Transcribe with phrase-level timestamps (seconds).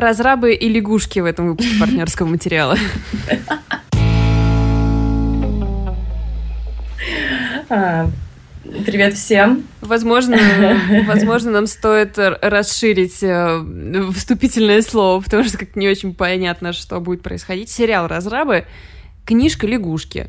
[0.00, 2.76] разрабы и лягушки в этом выпуске партнерского материала.
[7.70, 8.08] А,
[8.86, 9.64] привет всем.
[9.80, 10.38] Возможно,
[11.06, 13.62] возможно, нам стоит расширить э,
[14.14, 17.68] вступительное слово, потому что как не очень понятно, что будет происходить.
[17.68, 18.64] Сериал «Разрабы»,
[19.24, 20.28] книжка «Лягушки».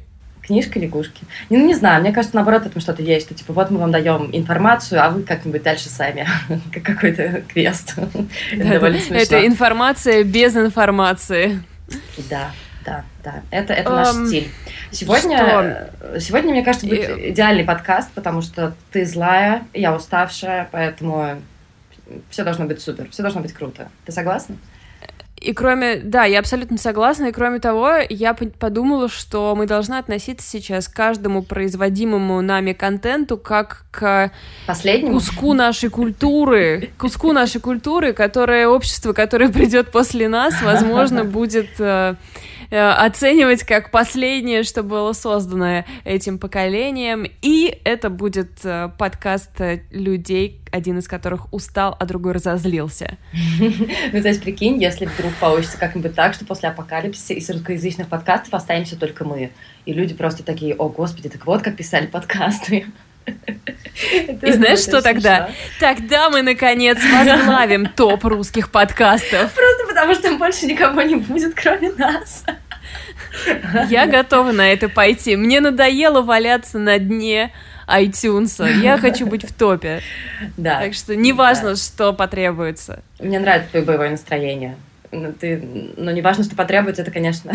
[0.50, 1.28] Книжка лягушки.
[1.52, 3.92] Ну, не знаю, мне кажется, наоборот, в этом что-то есть, что типа вот мы вам
[3.92, 6.28] даем информацию, а вы как-нибудь дальше сами,
[6.74, 7.94] как какой-то квест.
[8.52, 11.62] это, это информация без информации.
[12.32, 12.50] Да,
[12.84, 13.44] да, да.
[13.52, 14.50] Это, это наш стиль.
[14.90, 21.44] Сегодня, сегодня, мне кажется, будет идеальный подкаст, потому что ты злая, я уставшая, поэтому
[22.32, 23.90] все должно быть супер, все должно быть круто.
[24.04, 24.56] Ты согласна?
[25.42, 30.48] И кроме, да, я абсолютно согласна, и кроме того, я подумала, что мы должны относиться
[30.48, 34.32] сейчас к каждому производимому нами контенту как к
[34.68, 35.14] Последнему?
[35.14, 42.16] куску нашей культуры, куску нашей культуры, которое общество, которое придет после нас, возможно, будет э,
[42.72, 47.26] Э, оценивать как последнее, что было создано этим поколением.
[47.42, 49.60] И это будет э, подкаст
[49.90, 53.18] людей, один из которых устал, а другой разозлился.
[54.12, 58.54] Ну, то есть, прикинь, если вдруг получится как-нибудь так, что после апокалипсиса из русскоязычных подкастов
[58.54, 59.52] останемся только мы.
[59.86, 62.86] И люди просто такие, о, господи, так вот как писали подкасты.
[64.42, 65.50] И знаешь, что тогда?
[65.80, 69.54] Тогда мы, наконец, возглавим топ русских подкастов.
[69.54, 72.44] Просто потому, что больше никого не будет, кроме нас.
[73.90, 75.36] Я готова на это пойти.
[75.36, 77.52] Мне надоело валяться на дне
[77.90, 78.82] iTunes.
[78.82, 80.02] Я хочу быть в топе.
[80.58, 80.82] Да.
[80.82, 81.76] Так что неважно, да.
[81.76, 83.02] что потребуется.
[83.20, 84.76] Мне нравится твое боевое настроение.
[85.12, 85.58] Ну, ты,
[85.98, 87.52] ну, не важно, что потребуется, это, конечно,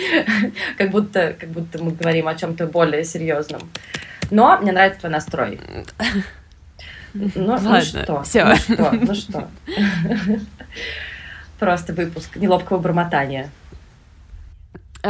[0.78, 3.62] как будто, как будто мы говорим о чем-то более серьезном.
[4.30, 5.60] Но мне нравится твой настрой.
[7.14, 8.22] Ну, ну Ладно, ну что?
[8.22, 8.44] Все.
[8.44, 8.90] Ну что?
[8.92, 9.48] Ну что?
[11.58, 13.50] Просто выпуск неловкого бормотания.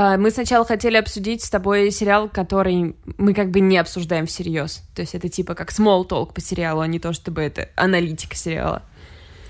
[0.01, 4.85] А, мы сначала хотели обсудить с тобой сериал, который мы как бы не обсуждаем всерьез.
[4.95, 8.37] То есть это типа как small talk по сериалу, а не то, чтобы это аналитика
[8.37, 8.83] сериала.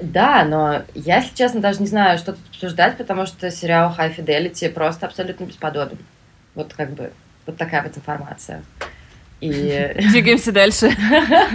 [0.00, 4.16] Да, но я, если честно, даже не знаю, что тут обсуждать, потому что сериал High
[4.16, 5.98] Fidelity просто абсолютно бесподобен.
[6.54, 7.12] Вот как бы
[7.44, 8.62] вот такая вот информация.
[9.42, 9.50] И...
[10.10, 10.90] Двигаемся дальше.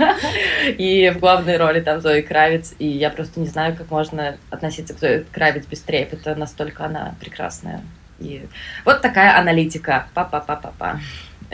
[0.78, 2.76] И в главной роли там Зои Кравец.
[2.78, 6.36] И я просто не знаю, как можно относиться к Зои Кравец без трепета.
[6.36, 7.82] Настолько она прекрасная.
[8.24, 8.46] И
[8.86, 10.08] вот такая аналитика.
[10.14, 11.00] Па-па-па-па-па.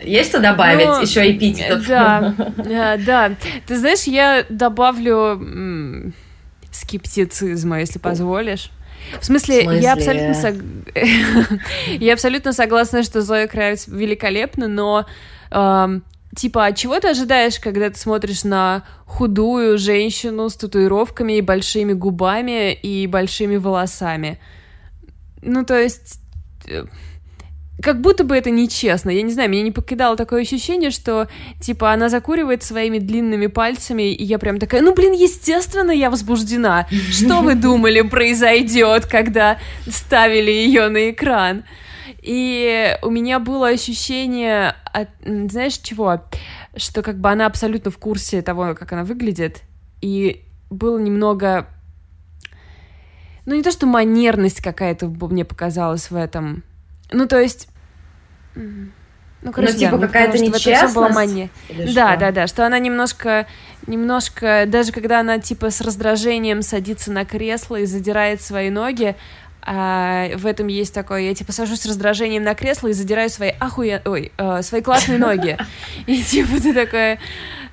[0.04, 0.86] Есть что добавить?
[0.86, 1.86] Ну, Еще эпитетов.
[1.88, 2.34] Да,
[3.06, 3.32] да.
[3.68, 6.14] Ты знаешь, я добавлю
[6.72, 8.72] скептицизма, если позволишь.
[9.20, 9.82] В смысле, В смысле?
[9.82, 10.56] я абсолютно сог...
[12.00, 15.06] я абсолютно согласна, что Зоя Кравец великолепна, но
[15.52, 16.04] эм,
[16.36, 21.94] типа, от чего ты ожидаешь, когда ты смотришь на худую женщину с татуировками и большими
[21.94, 24.40] губами и большими волосами?
[25.42, 26.29] Ну, то есть э,
[27.82, 29.10] как будто бы это нечестно.
[29.10, 31.28] Я не знаю, меня не покидало такое ощущение, что,
[31.62, 36.88] типа, она закуривает своими длинными пальцами, и я прям такая, ну, блин, естественно, я возбуждена.
[37.12, 41.64] Что вы думали произойдет, когда ставили ее на экран?
[42.22, 46.22] И у меня было ощущение, от, знаешь, чего?
[46.76, 49.62] Что как бы она абсолютно в курсе того, как она выглядит,
[50.02, 51.68] и было немного...
[53.50, 56.62] Ну, не то, что манерность какая-то мне показалась в этом,
[57.12, 57.68] ну, то есть...
[58.54, 60.94] Ну, короче, ну, типа да, какая-то нечестность?
[60.94, 61.50] Была мания.
[61.96, 63.48] Да, да, да, что она немножко,
[63.88, 69.16] немножко, даже когда она типа с раздражением садится на кресло и задирает свои ноги,
[69.64, 73.54] а, в этом есть такое, я типа сажусь с раздражением на кресло и задираю свои
[73.60, 74.04] ахуя...
[74.06, 75.58] Ой, э, свои классные ноги.
[76.06, 77.20] И типа ты такая,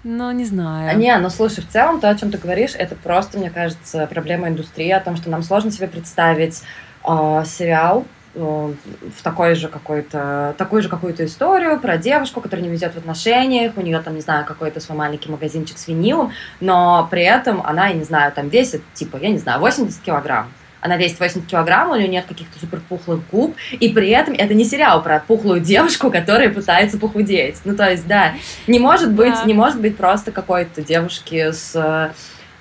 [0.06, 0.88] ну, не знаю.
[0.88, 4.06] А не, ну слушай, в целом то, о чем ты говоришь, это просто, мне кажется,
[4.06, 6.62] проблема индустрии, о том, что нам сложно себе представить
[7.04, 8.04] э, сериал,
[8.36, 13.72] в такой же какой-то, такую же какую-то историю про девушку, которая не везет в отношениях,
[13.76, 17.88] у нее там, не знаю, какой-то свой маленький магазинчик с винилом, но при этом она,
[17.88, 20.48] я не знаю, там весит, типа, я не знаю, 80 килограмм.
[20.86, 24.54] Она весит 80 килограмм, у нее нет каких-то супер пухлых губ, и при этом это
[24.54, 27.56] не сериал про пухлую девушку, которая пытается похудеть.
[27.64, 28.34] Ну, то есть, да,
[28.68, 29.44] не может быть, да.
[29.44, 32.12] не может быть просто какой-то девушки с э,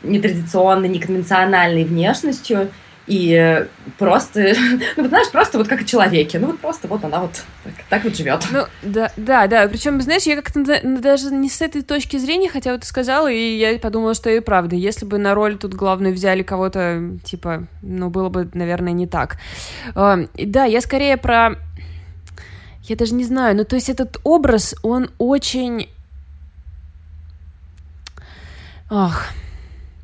[0.01, 2.71] нетрадиционной, неконвенциональной внешностью,
[3.07, 3.67] и
[3.99, 4.53] просто,
[4.97, 6.39] ну, знаешь, просто вот как о человеке.
[6.39, 8.45] Ну, вот просто вот она вот так, так вот живет.
[8.51, 9.67] Ну, да, да, да.
[9.67, 13.57] Причем, знаешь, я как-то даже не с этой точки зрения, хотя вот ты сказала, и
[13.57, 14.75] я подумала, что и правда.
[14.75, 19.37] Если бы на роль тут главную взяли кого-то, типа, ну, было бы, наверное, не так.
[19.93, 21.57] Да, я скорее про...
[22.83, 25.89] Я даже не знаю, ну, то есть этот образ, он очень...
[28.89, 29.29] Ах,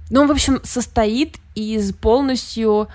[0.10, 2.88] ну, в общем, состоит из полностью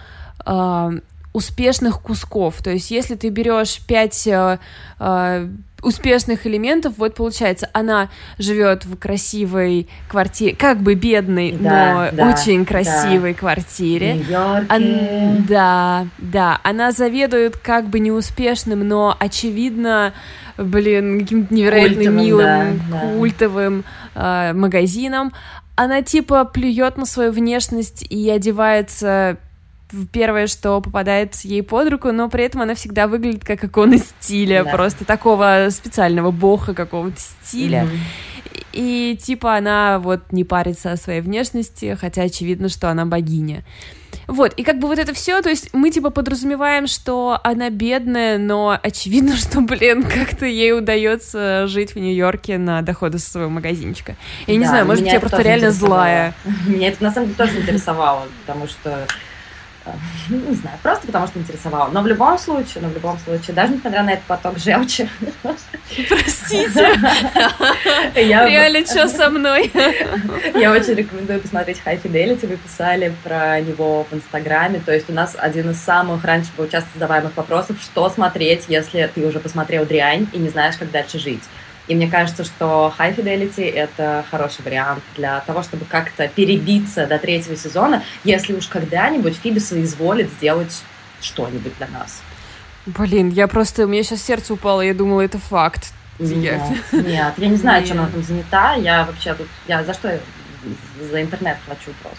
[0.45, 0.91] э,
[1.33, 2.63] успешных кусков.
[2.63, 4.59] То есть, если ты берешь пять э,
[4.99, 5.49] э,
[5.83, 8.09] успешных элементов, вот получается, она
[8.39, 13.39] живет в красивой квартире, как бы бедной, да, но да, очень красивой да.
[13.39, 14.25] квартире.
[14.69, 20.15] Ан- да, да, она заведует как бы неуспешным, но очевидно,
[20.57, 25.33] блин, каким-то невероятно культовым, милым, да, культовым э, магазином.
[25.77, 29.39] Она типа плюет на свою внешность и одевается
[30.13, 34.65] первое, что попадает ей под руку, но при этом она всегда выглядит как икона стиля,
[34.65, 34.71] да.
[34.71, 37.85] просто такого специального бога какого-то стиля.
[37.85, 38.67] Mm-hmm.
[38.73, 43.65] И типа она вот не парится о своей внешности, хотя очевидно, что она богиня.
[44.27, 48.39] Вот, и как бы вот это все, то есть мы типа подразумеваем, что она бедная,
[48.39, 54.17] но очевидно, что, блин, как-то ей удается жить в Нью-Йорке на доходы со своего магазинчика.
[54.47, 56.35] Я да, не знаю, может быть, я просто реально злая.
[56.67, 59.07] Меня это на самом деле тоже интересовало, потому что
[60.29, 61.91] не знаю, просто потому что интересовало.
[61.91, 65.09] Но в любом случае, но в любом случае, даже несмотря на этот поток желчи.
[66.09, 66.89] Простите.
[68.15, 69.71] Реально, что со мной?
[70.55, 72.47] Я очень рекомендую посмотреть High Fidelity.
[72.47, 74.81] Вы писали про него в Инстаграме.
[74.85, 79.11] То есть у нас один из самых раньше был часто задаваемых вопросов, что смотреть, если
[79.15, 81.43] ты уже посмотрел дрянь и не знаешь, как дальше жить.
[81.89, 87.19] И мне кажется, что High Fidelity— это хороший вариант для того, чтобы как-то перебиться до
[87.19, 90.83] третьего сезона, если уж когда-нибудь Фиби соизволит сделать
[91.21, 92.23] что-нибудь для нас.
[92.87, 93.85] Блин, я просто...
[93.85, 95.93] У меня сейчас сердце упало, я думала, это факт.
[96.19, 96.63] Нет,
[96.93, 98.75] нет, я не знаю, чем она там занята.
[98.75, 99.49] Я вообще тут...
[99.69, 100.19] Я за что я
[101.11, 102.19] за интернет плачу просто?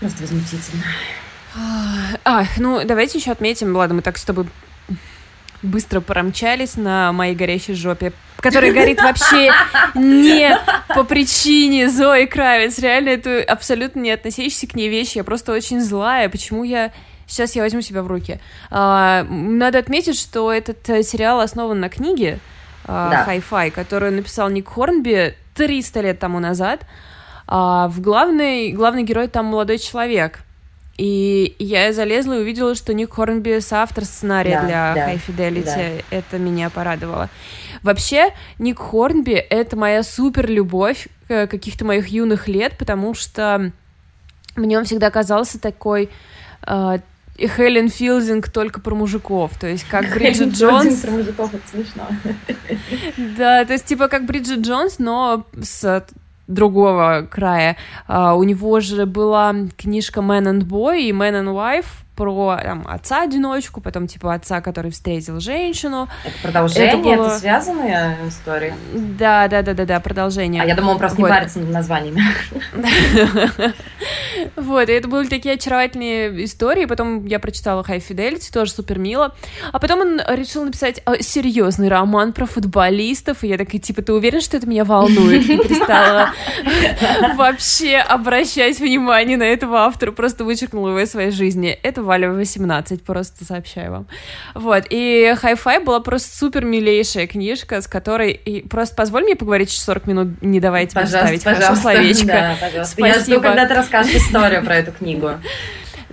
[0.00, 0.84] Просто возмутительно.
[2.24, 4.46] А, ну, давайте еще отметим, ладно, мы так с тобой
[5.62, 9.50] быстро промчались на моей горящей жопе, которая горит вообще
[9.94, 12.78] не по причине Зои Кравец.
[12.78, 15.18] Реально, это абсолютно не относящийся к ней вещи.
[15.18, 16.28] Я просто очень злая.
[16.28, 16.92] Почему я...
[17.26, 18.40] Сейчас я возьму себя в руки.
[18.70, 22.40] А, надо отметить, что этот э, сериал основан на книге
[22.84, 26.84] а, Hi-Fi, которую написал Ник Хорнби 300 лет тому назад.
[27.46, 30.40] А, в главный, главный герой там молодой человек—
[31.02, 36.04] и я залезла и увидела, что Ник Хорнби соавтор сценария да, для да, High Fidelity.
[36.10, 36.16] Да.
[36.16, 37.28] Это меня порадовало.
[37.82, 43.72] Вообще, Ник Хорнби— это моя супер любовь э, каких-то моих юных лет, потому что
[44.54, 46.08] мне он всегда казался такой
[46.68, 46.98] э,
[47.36, 51.00] Хелен Филдинг только про мужиков, то есть как Бриджит Джонс.
[51.00, 52.06] про мужиков, это смешно.
[53.36, 56.06] Да, то есть типа как Бриджит Джонс, но с
[56.52, 57.76] другого края.
[58.08, 62.86] Uh, у него же была книжка Man and Boy и Man and Wife, про там,
[62.86, 66.08] отца-одиночку, потом типа отца, который встретил женщину.
[66.24, 67.26] Это продолжение, это, было...
[67.26, 68.74] это связанная история?
[68.94, 70.62] Да, да, да, да, да, продолжение.
[70.62, 71.28] А я думала, он просто вот.
[71.28, 72.22] не парится над названиями.
[74.56, 79.34] Вот, и это были такие очаровательные истории, потом я прочитала High Fidelity, тоже супер мило,
[79.72, 84.12] а потом он решил написать а, серьезный роман про футболистов, и я такая, типа, ты
[84.12, 85.48] уверен, что это меня волнует?
[85.48, 86.30] И перестала
[87.36, 91.70] вообще обращать внимание на этого автора, просто вычеркнула его из своей жизни.
[91.82, 94.06] Это Валя 18, просто сообщаю вам.
[94.54, 98.32] Вот, и Hi-Fi была просто супер милейшая книжка, с которой...
[98.32, 102.26] И просто позволь мне поговорить 40 минут, не давайте пожалуйста, мне ставить хорошо словечко.
[102.32, 102.94] Да, пожалуйста.
[102.94, 103.06] Спасибо.
[103.06, 105.30] Я жду, когда ты расскажешь историю про эту книгу.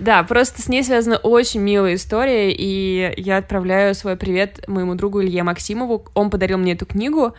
[0.00, 5.20] Да, просто с ней связана очень милая история, и я отправляю свой привет моему другу
[5.20, 6.06] Илье Максимову.
[6.14, 7.34] Он подарил мне эту книгу,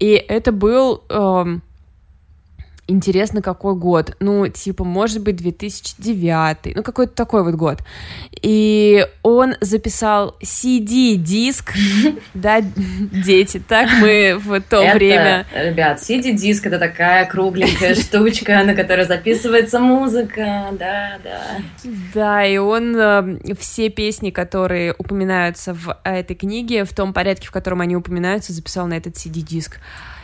[0.00, 1.04] и это был...
[1.08, 1.62] Эм,
[2.90, 4.16] интересно, какой год.
[4.20, 7.78] Ну, типа, может быть, 2009, ну, какой-то такой вот год.
[8.42, 11.72] И он записал CD-диск,
[12.34, 15.46] да, дети, так мы в то это, время...
[15.54, 21.40] Ребят, CD-диск— это такая кругленькая штучка, на которой записывается музыка, да, да.
[22.14, 27.50] Да, и он э, все песни, которые упоминаются в этой книге, в том порядке, в
[27.50, 29.78] котором они упоминаются, записал на этот CD-диск.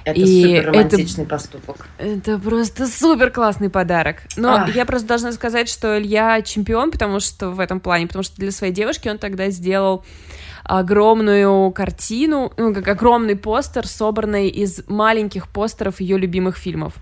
[0.07, 1.89] Это и супер романтичный это, поступок.
[1.99, 4.19] Это просто супер классный подарок.
[4.37, 4.75] Но Ах.
[4.75, 8.53] я просто должна сказать, что Илья чемпион, потому что в этом плане, потому что для
[8.53, 10.05] своей девушки он тогда сделал
[10.63, 16.95] огромную картину, ну, как огромный постер, собранный из маленьких постеров ее любимых фильмов.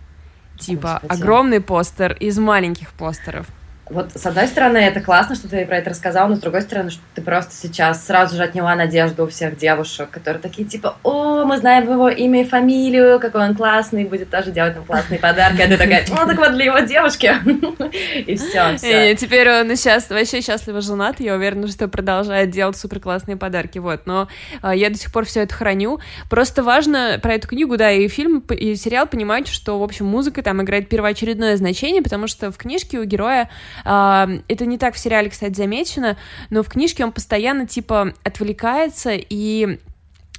[0.58, 1.20] Типа Господи.
[1.20, 3.46] огромный постер из маленьких постеров.
[3.90, 6.88] Вот, с одной стороны, это классно, что ты про это рассказал, но с другой стороны,
[6.88, 11.44] что ты просто сейчас сразу же отняла надежду у всех девушек, которые такие, типа, о,
[11.44, 15.60] мы знаем его имя и фамилию, какой он классный, будет тоже делать нам классные подарки,
[15.60, 17.34] а ты такая, ну, так вот для его девушки.
[18.26, 19.12] И все, все.
[19.12, 23.78] И теперь он сейчас вообще счастливо женат, я уверена, что продолжает делать супер классные подарки,
[23.78, 24.28] вот, но
[24.62, 26.00] а, я до сих пор все это храню.
[26.30, 30.42] Просто важно про эту книгу, да, и фильм, и сериал понимать, что, в общем, музыка
[30.42, 33.50] там играет первоочередное значение, потому что в книжке у героя
[33.82, 36.16] это не так в сериале, кстати, замечено,
[36.50, 39.78] но в книжке он постоянно, типа, отвлекается и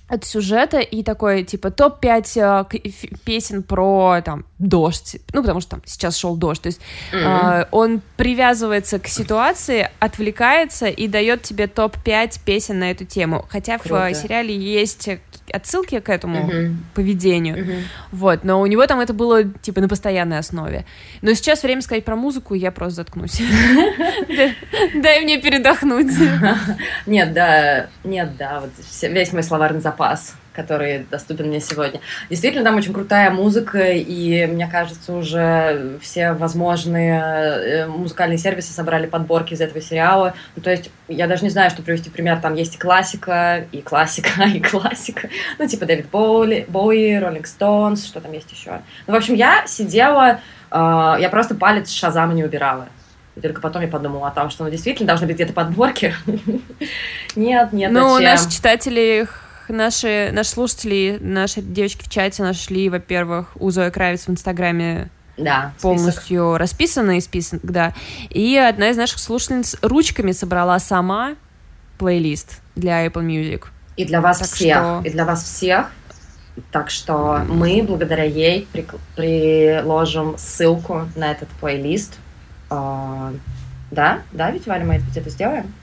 [0.07, 2.89] от сюжета и такой, типа, топ-5 э,
[3.25, 6.79] песен про, там, дождь, ну, потому что там сейчас шел дождь, то есть
[7.11, 7.63] mm-hmm.
[7.63, 13.79] э, он привязывается к ситуации, отвлекается и дает тебе топ-5 песен на эту тему, хотя
[13.79, 14.09] Круто.
[14.11, 15.09] в сериале есть
[15.51, 16.75] отсылки к этому uh-huh.
[16.93, 17.81] поведению, uh-huh.
[18.11, 20.85] вот, но у него там это было, типа, на постоянной основе.
[21.21, 23.41] Но сейчас время сказать про музыку, и я просто заткнусь.
[24.95, 26.11] Дай мне передохнуть.
[27.05, 28.71] Нет, да, нет, да, вот
[29.01, 31.99] весь мой словарный запас который доступен мне сегодня.
[32.29, 39.07] Действительно, там очень крутая музыка, и мне кажется, уже все возможные э, музыкальные сервисы собрали
[39.07, 40.33] подборки из этого сериала.
[40.55, 42.39] Ну, то есть, я даже не знаю, что привести пример.
[42.39, 45.29] Там есть и классика, и классика, и классика.
[45.59, 48.81] Ну, типа Дэвид Боуи, Боуи Роллинг Стоунс, что там есть еще.
[49.07, 50.39] Ну, в общем, я сидела,
[50.71, 52.87] э, я просто палец Шазама не убирала.
[53.35, 56.15] И только потом я подумала о том, что ну, действительно должны быть где-то подборки.
[57.35, 59.27] Нет, нет, Ну, наши читатели
[59.69, 65.73] наши, наши слушатели, наши девочки в чате нашли, во-первых, у Зои Кравец в Инстаграме да,
[65.81, 66.59] полностью список.
[66.59, 67.93] расписанный список, да.
[68.29, 71.35] И одна из наших слушательниц ручками собрала сама
[71.97, 73.65] плейлист для Apple Music.
[73.97, 75.01] И для вас так всех, что...
[75.05, 75.91] и для вас всех.
[76.71, 78.87] Так что мы благодаря ей при...
[79.15, 82.17] приложим ссылку на этот плейлист.
[82.69, 83.37] Uh,
[83.91, 85.73] да, да, ведь Валя, мы это сделаем?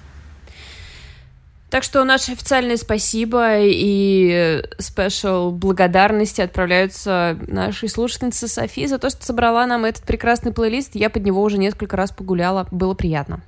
[1.72, 9.24] Так что наше официальное спасибо и спешл благодарности отправляются нашей слушательнице Софии за то, что
[9.24, 10.90] собрала нам этот прекрасный плейлист.
[10.96, 12.68] Я под него уже несколько раз погуляла.
[12.70, 13.40] Было приятно.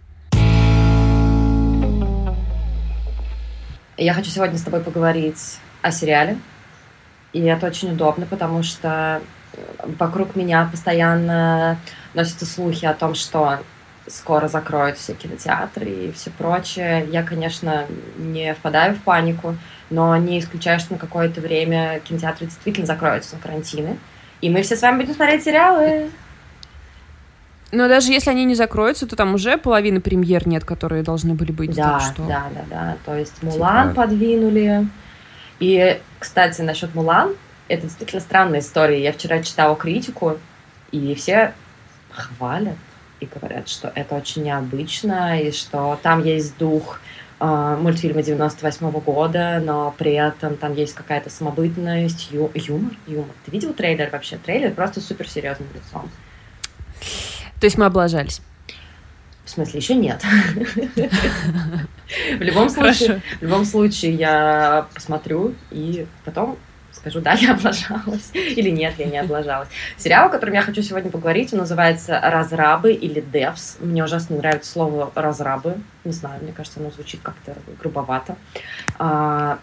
[3.98, 6.38] Я хочу сегодня с тобой поговорить о сериале.
[7.34, 9.20] И это очень удобно, потому что
[9.98, 11.78] вокруг меня постоянно
[12.14, 13.58] носятся слухи о том, что
[14.06, 17.06] скоро закроют все кинотеатры и все прочее.
[17.10, 17.86] Я, конечно,
[18.18, 19.56] не впадаю в панику,
[19.90, 23.98] но не исключаю, что на какое-то время кинотеатры действительно закроются на карантины.
[24.40, 26.10] И мы все с вами будем смотреть сериалы.
[27.72, 31.50] Но даже если они не закроются, то там уже половины премьер нет, которые должны были
[31.50, 31.74] быть.
[31.74, 32.22] Да, что...
[32.24, 32.96] да, да, да.
[33.04, 34.02] То есть Мулан типа...
[34.02, 34.86] подвинули.
[35.60, 37.34] И, кстати, насчет Мулан,
[37.68, 39.02] это действительно странная история.
[39.02, 40.38] Я вчера читала критику,
[40.92, 41.54] и все
[42.10, 42.76] хвалят
[43.20, 47.00] и говорят, что это очень необычно, и что там есть дух
[47.40, 53.34] э, мультфильма 98 -го года, но при этом там есть какая-то самобытность, ю юмор, юмор.
[53.44, 54.36] Ты видел трейлер вообще?
[54.36, 56.10] Трейлер просто супер серьезным лицом.
[57.60, 58.40] То есть мы облажались?
[59.44, 60.22] В смысле, еще нет.
[62.38, 66.56] В любом случае, в любом случае я посмотрю и потом
[66.94, 69.68] скажу, да, я облажалась, или нет, я не облажалась.
[69.96, 73.76] Сериал, о котором я хочу сегодня поговорить, он называется «Разрабы» или «Девс».
[73.80, 75.76] Мне ужасно нравится слово «разрабы».
[76.04, 78.36] Не знаю, мне кажется, оно звучит как-то грубовато.
[78.98, 79.58] А,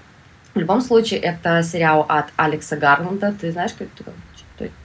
[0.53, 3.33] в любом случае, это сериал от Алекса Гарланда.
[3.39, 4.11] Ты знаешь, как это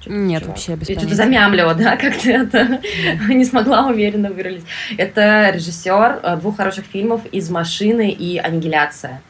[0.07, 0.57] Нет, чувак?
[0.57, 2.81] вообще без Я что-то замямлила, да, как-то это
[3.29, 4.65] не смогла уверенно вырулить.
[4.97, 9.23] Это режиссер э, двух хороших фильмов «Из машины» и «Аннигиляция».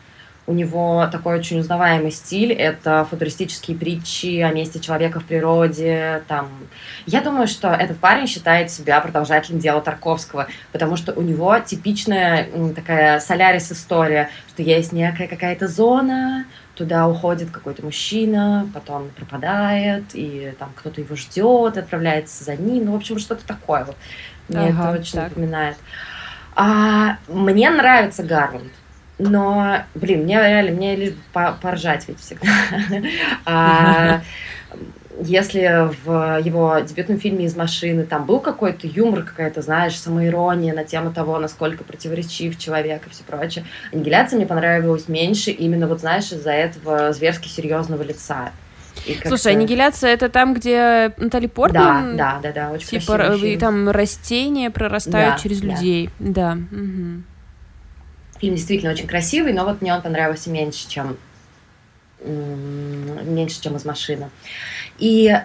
[0.47, 2.53] У него такой очень узнаваемый стиль.
[2.53, 6.23] Это футуристические притчи о месте человека в природе.
[6.29, 6.49] Там.
[7.05, 12.49] Я думаю, что этот парень считает себя продолжателем дела Тарковского, потому что у него типичная
[12.77, 20.71] такая солярис-история, что есть некая какая-то зона, туда уходит какой-то мужчина, потом пропадает, и там
[20.77, 22.85] кто-то его ждет, отправляется за ним.
[22.85, 23.97] Ну, в общем, что-то такое вот.
[24.49, 25.31] Мне ага, это очень так.
[25.31, 25.77] напоминает.
[26.55, 28.73] А, мне нравится Гарланд.
[29.19, 32.49] Но, блин, мне реально, мне лишь поржать ведь всегда.
[33.45, 34.21] А,
[35.19, 40.85] если в его дебютном фильме «Из машины» там был какой-то юмор, какая-то, знаешь, самоирония на
[40.85, 46.31] тему того, насколько противоречив человек и все прочее, «Аннигиляция» мне понравилась меньше именно, вот знаешь,
[46.33, 48.53] из-за этого зверски серьезного лица.
[49.25, 52.17] Слушай, аннигиляция это там, где Натали Портман.
[52.17, 55.67] Да, да, да, да, очень типа, и там растения прорастают да, через да.
[55.69, 56.11] людей.
[56.19, 56.59] Да.
[56.73, 57.23] Угу.
[58.41, 61.17] Фильм действительно очень красивый, но вот мне он понравился меньше, чем
[62.25, 64.31] меньше, чем из машины.
[64.99, 65.37] И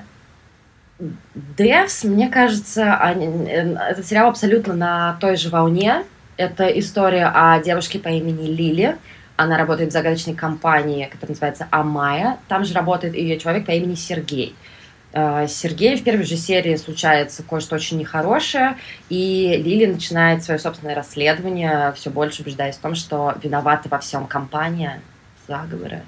[1.57, 6.03] Девс, мне кажется, они, этот сериал абсолютно на той же волне.
[6.37, 8.97] Это история о девушке по имени Лили.
[9.35, 12.37] Она работает в загадочной компании, которая называется Амая.
[12.47, 14.55] Там же работает ее человек по имени Сергей.
[14.55, 14.70] Э,
[15.13, 18.77] Сергею в первой же серии случается кое-что очень нехорошее,
[19.09, 24.25] и Лили начинает свое собственное расследование, все больше убеждаясь в том, что виновата во всем
[24.25, 25.01] компания
[25.47, 26.03] заговора.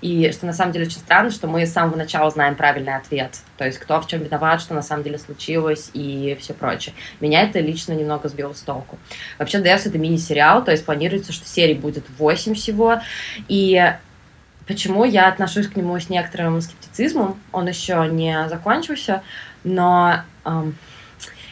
[0.00, 3.38] И что на самом деле очень странно, что мы с самого начала знаем правильный ответ.
[3.56, 6.94] То есть кто в чем виноват, что на самом деле случилось и все прочее.
[7.20, 8.98] Меня это лично немного сбило с толку.
[9.38, 13.00] Вообще, Devs— это мини-сериал, то есть планируется, что серий будет 8 всего.
[13.46, 13.94] И
[14.66, 19.22] почему я отношусь к нему с некоторым скептицизмом, он еще не закончился,
[19.64, 20.76] но эм,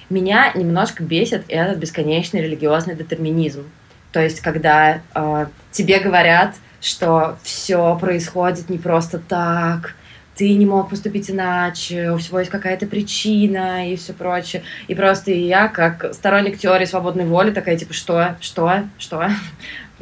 [0.08, 3.64] меня немножко бесит этот бесконечный религиозный детерминизм.
[4.12, 9.94] То есть, когда э, тебе говорят, что все происходит не просто так,
[10.34, 14.62] ты не мог поступить иначе, у всего есть какая-то причина и все прочее.
[14.88, 19.28] И просто я, как сторонник теории свободной воли, такая, типа, что, что, что?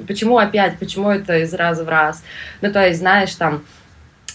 [0.06, 0.78] Почему опять?
[0.78, 2.22] Почему это из раза в раз?
[2.60, 3.62] Ну, то есть, знаешь, там,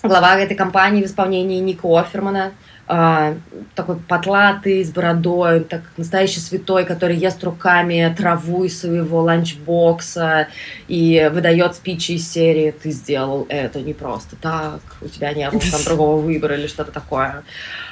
[0.02, 2.52] глава этой компании в исполнении Ника Офермана,
[2.88, 3.36] э,
[3.76, 10.48] такой потлатый, с бородой, так настоящий святой, который ест руками траву из своего ланчбокса
[10.88, 15.62] и выдает спичи из серии «Ты сделал это не просто так, у тебя не было
[15.62, 17.44] там другого выбора» или что-то такое.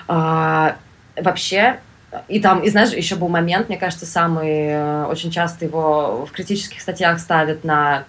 [0.07, 0.75] А,
[1.15, 1.79] вообще,
[2.27, 6.31] и там, и знаешь, еще был момент, мне кажется, самый, э, очень часто его в
[6.31, 8.03] критических статьях ставят на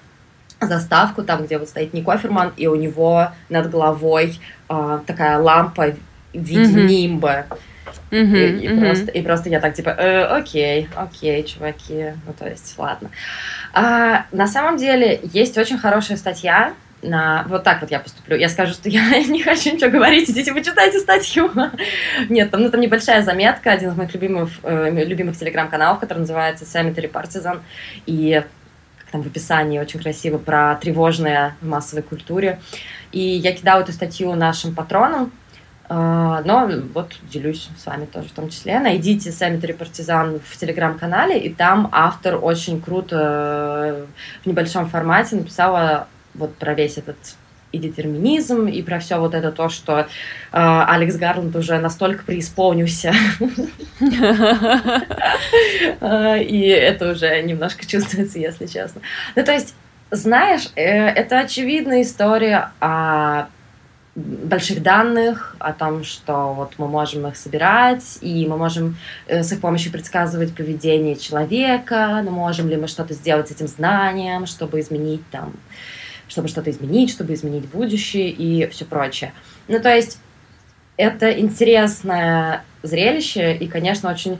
[0.60, 5.94] заставку, там, где вот стоит Ник Оферман, и у него над головой э, такая лампа
[6.32, 6.86] в виде mm-hmm.
[6.86, 7.46] нимба.
[8.10, 8.80] Mm-hmm, и, и, mm-hmm.
[8.80, 13.10] просто, и просто я так типа, э, окей, окей, чуваки, ну то есть, ладно.
[13.72, 17.44] А, на самом деле есть очень хорошая статья на...
[17.48, 18.36] Вот так вот я поступлю.
[18.36, 21.50] Я скажу, что я не хочу ничего говорить, идите почитайте статью.
[22.28, 26.64] Нет, там, ну, там небольшая заметка, один из моих любимых, э, любимых телеграм-каналов, который называется
[26.64, 27.60] Cemetery Partisan.
[28.06, 28.42] И
[29.10, 32.60] там в описании очень красиво про тревожное в массовой культуре.
[33.12, 35.30] И я кидала эту статью нашим патронам,
[35.88, 38.80] а, но вот делюсь с вами тоже в том числе.
[38.80, 44.06] Найдите Cemetery Партизан в телеграм-канале, и там автор очень круто э,
[44.42, 47.16] в небольшом формате написала вот про весь этот
[47.72, 50.04] и детерминизм, и про все вот это то, что э,
[50.52, 53.12] Алекс Гарланд уже настолько преисполнился.
[56.00, 59.00] Э, и это уже немножко чувствуется, если честно.
[59.36, 59.74] Ну, то есть,
[60.10, 63.46] знаешь, э, это очевидная история о
[64.14, 69.52] больших данных, о том, что вот мы можем их собирать, и мы можем э, с
[69.52, 74.80] их помощью предсказывать поведение человека, но можем ли мы что-то сделать с этим знанием, чтобы
[74.80, 75.54] изменить там,
[76.28, 79.32] чтобы что-то изменить, чтобы изменить будущее и все прочее.
[79.68, 80.18] Ну, то есть
[80.96, 84.38] это интересное зрелище, и, конечно, очень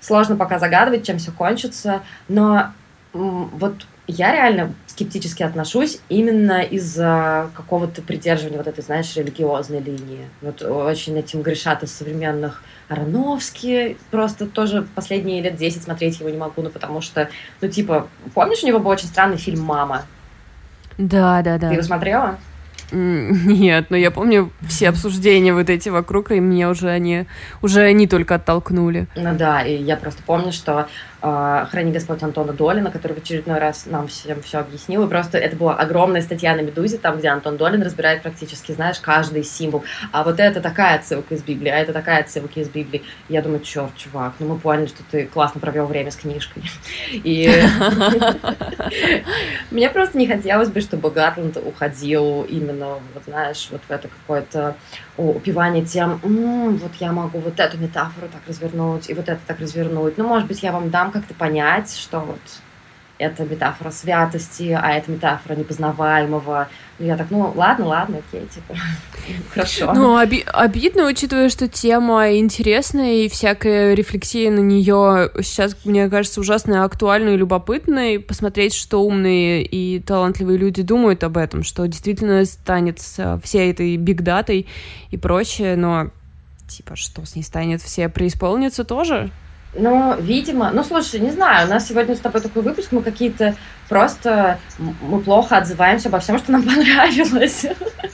[0.00, 2.72] сложно пока загадывать, чем все кончится, но
[3.12, 10.28] вот я реально скептически отношусь именно из-за какого-то придерживания вот этой, знаешь, религиозной линии.
[10.42, 13.96] Вот очень этим грешат из современных Ароновский.
[14.10, 17.30] Просто тоже последние лет 10 смотреть его не могу, ну потому что,
[17.62, 20.04] ну типа, помнишь, у него был очень странный фильм «Мама»?
[20.98, 21.68] Да, да, да.
[21.68, 22.38] Ты его смотрела?
[22.92, 27.26] Нет, но я помню все обсуждения вот эти вокруг, и меня уже они,
[27.62, 29.08] уже они только оттолкнули.
[29.16, 30.86] Ну да, и я просто помню, что
[31.24, 35.56] «Храни Господь» Антона Долина, который в очередной раз нам всем все объяснил, и просто это
[35.56, 39.84] была огромная статья на «Медузе», там, где Антон Долин разбирает практически, знаешь, каждый символ.
[40.12, 43.02] А вот это такая отсылка из Библии, а это такая отсылка из Библии.
[43.30, 46.62] Я думаю, черт, чувак, ну мы поняли, что ты классно провел время с книжкой.
[47.12, 47.50] И
[49.70, 54.76] мне просто не хотелось бы, чтобы Гарленд уходил именно, вот знаешь, вот в это какое-то
[55.16, 59.60] упивание тем, м-м, вот я могу вот эту метафору так развернуть и вот это так
[59.60, 60.18] развернуть.
[60.18, 62.40] Ну, может быть, я вам дам как-то понять, что вот
[63.18, 66.68] это метафора святости, а это метафора непознаваемого.
[66.98, 68.74] Ну, я так, ну, ладно, ладно, окей, типа,
[69.54, 69.92] хорошо.
[69.94, 76.40] Ну, оби- обидно, учитывая, что тема интересная, и всякая рефлексия на нее сейчас, мне кажется,
[76.40, 82.44] ужасно актуальной и любопытной, посмотреть, что умные и талантливые люди думают об этом, что действительно
[82.44, 84.66] станет с всей этой бигдатой
[85.10, 86.10] и прочее, но,
[86.68, 89.30] типа, что с ней станет, все преисполнятся тоже?
[89.76, 93.56] Ну, видимо, ну слушай, не знаю, у нас сегодня с тобой такой выпуск, мы какие-то
[93.88, 97.66] просто, мы плохо отзываемся обо всем, что нам понравилось.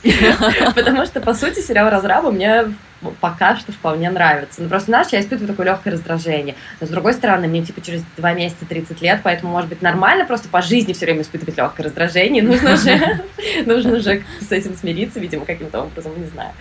[0.75, 2.75] Потому что, по сути, сериал «Разраба» мне
[3.21, 4.63] пока что вполне нравится.
[4.63, 6.55] Ну, просто, знаешь, я испытываю такое легкое раздражение.
[6.81, 10.25] Но, с другой стороны, мне, типа, через два месяца 30 лет, поэтому, может быть, нормально
[10.27, 12.43] просто по жизни все время испытывать легкое раздражение.
[12.43, 13.23] Нужно же,
[13.67, 16.53] нужно же с этим смириться, видимо, каким-то образом, не знаю.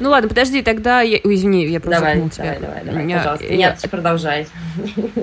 [0.00, 1.00] Ну, ладно, подожди, тогда...
[1.02, 1.18] Я...
[1.18, 2.44] извини, я просто давай, тебя.
[2.44, 3.46] Давай, давай, давай, пожалуйста.
[3.46, 3.56] Я...
[3.56, 4.46] Нет, продолжай.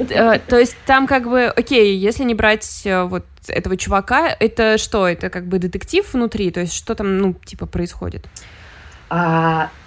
[0.10, 4.78] Э, то есть там как бы, окей, если не брать э, вот этого чувака, это
[4.78, 5.08] что?
[5.08, 6.52] Это как бы детектив внутри?
[6.52, 8.28] То есть что там, ну, типа, происходит?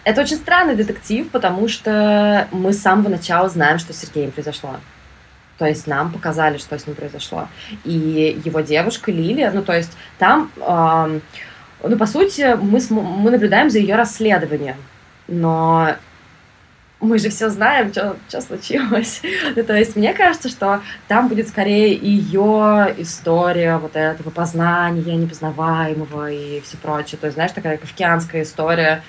[0.04, 4.76] Это очень странный детектив, потому что мы с самого начала знаем, что с Сергеем произошло.
[5.58, 7.48] То есть нам показали, что с ним произошло.
[7.84, 10.50] И его девушка Лилия, ну то есть там...
[10.56, 11.20] Э,
[11.86, 14.76] ну, по сути, мы, мы наблюдаем за ее расследованием,
[15.28, 15.96] но
[17.00, 19.20] мы же все знаем, что случилось.
[19.56, 26.30] ну, то есть мне кажется, что там будет скорее ее история вот этого познания непознаваемого
[26.30, 27.18] и все прочее.
[27.20, 29.02] То есть, знаешь, такая кавкианская история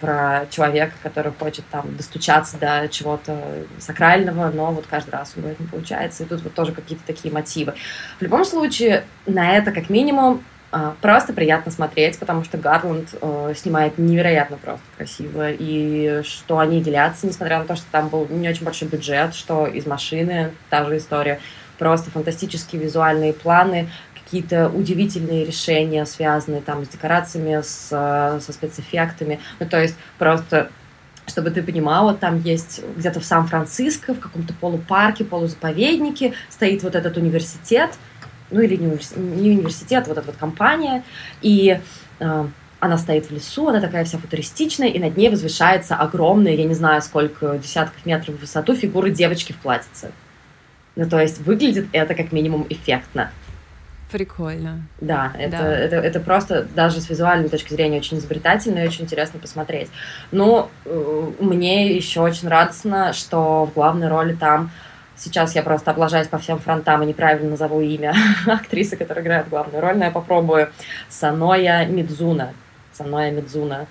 [0.00, 3.36] про человека, который хочет там достучаться до чего-то
[3.80, 6.22] сакрального, но вот каждый раз у него это не получается.
[6.22, 7.74] И тут вот тоже какие-то такие мотивы.
[8.20, 13.54] В любом случае, на это как минимум а, просто приятно смотреть, потому что Гарланд э,
[13.56, 18.48] снимает невероятно просто красиво, и что они делятся, несмотря на то, что там был не
[18.48, 21.40] очень большой бюджет, что из машины та же история,
[21.78, 23.88] просто фантастические визуальные планы,
[24.26, 30.70] какие-то удивительные решения, связанные там с декорациями, с, со спецэффектами, ну то есть просто
[31.28, 37.16] чтобы ты понимала, там есть где-то в Сан-Франциско, в каком-то полупарке, полузаповеднике стоит вот этот
[37.16, 37.90] университет,
[38.50, 41.02] ну или не, университет, не университет, вот эта вот компания,
[41.42, 41.80] и
[42.20, 42.46] э,
[42.78, 46.74] она стоит в лесу, она такая вся футуристичная, и над ней возвышается огромная, я не
[46.74, 50.12] знаю, сколько десятков метров в высоту фигуры девочки в платьице.
[50.94, 53.32] Ну, то есть выглядит это как минимум эффектно.
[54.10, 54.82] Прикольно.
[55.00, 55.76] Да, это, да.
[55.76, 59.90] Это, это просто даже с визуальной точки зрения очень изобретательно и очень интересно посмотреть.
[60.30, 64.70] Ну, э, мне еще очень радостно, что в главной роли там
[65.18, 68.14] Сейчас я просто облажаюсь по всем фронтам и неправильно назову имя
[68.46, 70.70] актрисы, которая играет главную роль, но я попробую.
[71.08, 72.52] Саноя Мидзуна.
[72.92, 73.86] Саноя Мидзуна.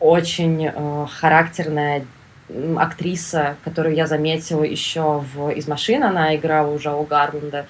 [0.00, 2.06] Очень э, характерная
[2.76, 7.66] актриса, которую я заметила еще в «Из машин», она играла уже у Гарланда,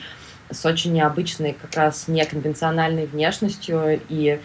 [0.52, 4.38] с очень необычной, как раз неконвенциональной внешностью, и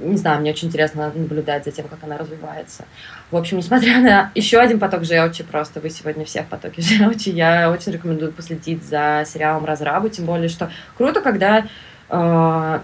[0.00, 2.84] не знаю, мне очень интересно наблюдать за тем, как она развивается.
[3.30, 7.30] В общем, несмотря на еще один поток желчи, просто вы сегодня все в потоке желчи,
[7.30, 11.66] я очень рекомендую последить за сериалом «Разрабы», тем более, что круто, когда
[12.10, 12.80] э,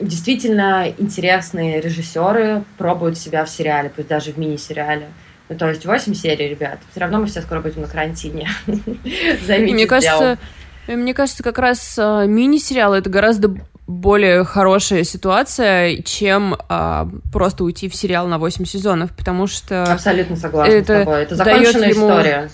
[0.00, 5.08] действительно интересные режиссеры пробуют себя в сериале, пусть даже в мини-сериале.
[5.48, 6.80] Ну, то есть 8 серий, ребят.
[6.90, 8.48] Все равно мы все скоро будем на карантине.
[8.66, 10.38] Займитесь Мне кажется,
[10.94, 17.88] мне кажется, как раз э, мини-сериал это гораздо более хорошая ситуация, чем а, просто уйти
[17.88, 19.84] в сериал на 8 сезонов, потому что...
[19.84, 21.22] Абсолютно согласна это с тобой.
[21.22, 22.08] Это законченная ему...
[22.08, 22.50] история.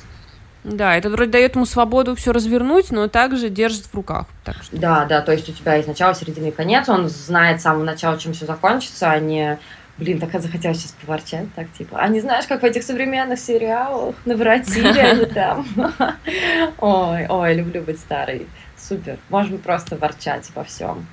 [0.65, 4.27] Да, это вроде дает ему свободу все развернуть, но также держит в руках.
[4.45, 4.77] Так что...
[4.77, 7.83] Да, да, то есть у тебя есть начало, середина и конец, он знает с самого
[7.83, 9.59] начала, чем все закончится, а не
[10.03, 14.17] Блин, так захотелось сейчас поворчать, так типа, а не знаешь, как в этих современных сериалах
[14.25, 15.67] наворотили они там?
[16.79, 18.47] Ой, ой, люблю быть старой.
[18.77, 19.19] Супер.
[19.29, 21.07] Можем просто ворчать обо всем.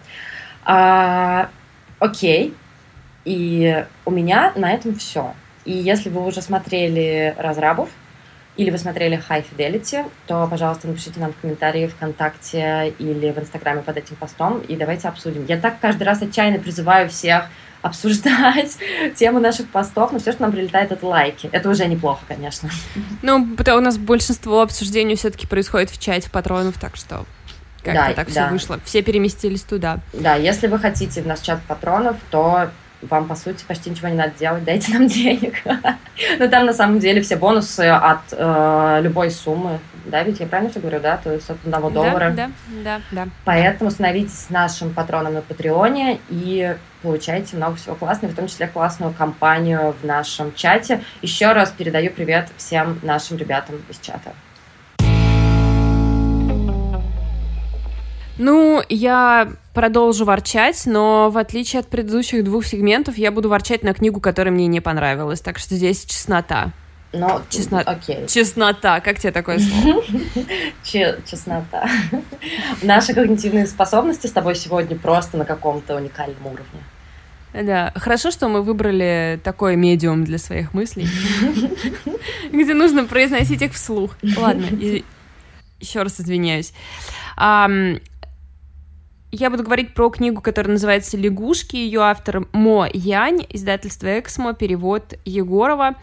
[0.66, 1.50] А,
[2.00, 2.56] окей.
[3.26, 5.36] И у меня на этом все.
[5.66, 7.90] И если вы уже смотрели разрабов,
[8.58, 13.84] или вы смотрели High Fidelity, то, пожалуйста, напишите нам в комментарии ВКонтакте или в Инстаграме
[13.84, 15.46] под этим постом, и давайте обсудим.
[15.46, 17.46] Я так каждый раз отчаянно призываю всех
[17.82, 18.78] обсуждать
[19.16, 21.50] тему наших постов, но все, что нам прилетает, это лайки.
[21.52, 22.70] Это уже неплохо, конечно.
[23.22, 27.26] Ну, потому у нас большинство обсуждений все-таки происходит в чате патронов, так что
[27.84, 28.32] как-то да, так да.
[28.32, 28.80] все вышло.
[28.84, 30.00] Все переместились туда.
[30.14, 32.70] Да, если вы хотите в наш чат патронов, то
[33.02, 35.56] вам, по сути, почти ничего не надо делать, дайте нам денег.
[36.38, 39.80] Но там, на самом деле, все бонусы от э, любой суммы.
[40.10, 41.18] Да, ведь я правильно все говорю, да?
[41.18, 42.32] То есть от одного доллара.
[42.36, 42.52] Да,
[42.84, 43.28] да, да.
[43.46, 49.14] Поэтому становитесь нашим патроном на Патреоне и получаете много всего классного, в том числе классную
[49.14, 51.02] компанию в нашем чате.
[51.22, 54.34] Еще раз передаю привет всем нашим ребятам из чата.
[58.40, 63.94] Ну, я продолжу ворчать, но в отличие от предыдущих двух сегментов, я буду ворчать на
[63.94, 65.42] книгу, которая мне не понравилась.
[65.42, 66.72] Так что здесь чеснота.
[67.12, 67.82] Ну, Чесно...
[67.82, 68.28] окей.
[68.28, 69.00] Чеснота.
[69.00, 70.04] Как тебе такое слово?
[70.84, 71.90] Чеснота.
[72.84, 76.84] Наши когнитивные способности с тобой сегодня просто на каком-то уникальном уровне.
[77.52, 81.08] Да, хорошо, что мы выбрали такой медиум для своих мыслей,
[82.54, 84.16] где нужно произносить их вслух.
[84.38, 84.68] Ладно,
[85.80, 86.74] еще раз извиняюсь.
[89.32, 91.76] Я буду говорить про книгу, которая называется «Лягушки».
[91.76, 95.96] Ее автор Мо Янь, издательство «Эксмо», перевод Егорова.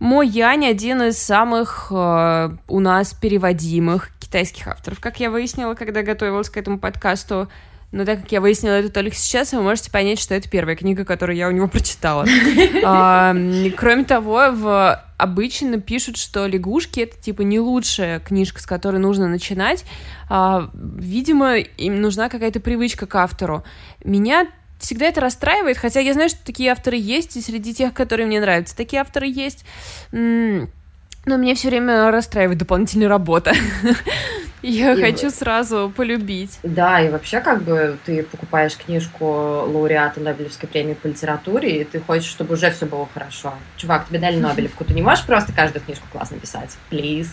[0.00, 4.98] Мо Янь один из самых э, у нас переводимых китайских авторов.
[4.98, 7.50] Как я выяснила, когда готовилась к этому подкасту,
[7.92, 11.04] но так как я выяснила это только сейчас, вы можете понять, что это первая книга,
[11.04, 12.24] которую я у него прочитала.
[13.76, 19.28] Кроме того, в обычно пишут, что лягушки это типа не лучшая книжка, с которой нужно
[19.28, 19.84] начинать.
[20.30, 23.64] А, видимо, им нужна какая-то привычка к автору.
[24.02, 24.46] Меня
[24.80, 28.40] всегда это расстраивает, хотя я знаю, что такие авторы есть, и среди тех, которые мне
[28.40, 29.64] нравятся, такие авторы есть.
[30.10, 33.52] Но меня все время расстраивает дополнительная работа.
[34.62, 36.58] Я и хочу сразу полюбить.
[36.62, 41.98] Да, и вообще как бы ты покупаешь книжку лауреата Нобелевской премии по литературе, и ты
[42.00, 43.54] хочешь, чтобы уже все было хорошо.
[43.76, 46.76] Чувак, тебе дали Нобелевку, ты не можешь просто каждую книжку классно писать?
[46.90, 47.28] Please.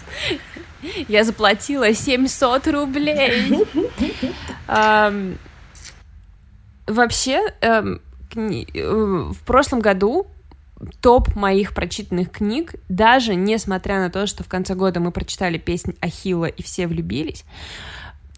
[1.08, 3.66] Я заплатила 700 рублей.
[6.88, 8.02] Вообще, эм,
[8.36, 10.28] э, в прошлом году
[11.02, 15.96] топ моих прочитанных книг, даже несмотря на то, что в конце года мы прочитали песнь
[16.02, 17.44] Ахилла и все влюбились,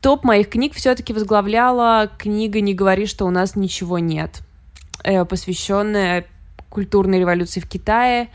[0.01, 4.39] топ моих книг все-таки возглавляла книга «Не говори, что у нас ничего нет»,
[5.03, 6.25] э, посвященная
[6.69, 8.29] культурной революции в Китае,